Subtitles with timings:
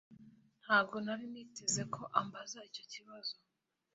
[0.63, 3.35] Ntabwo nari niteze ko ambaza icyo kibazo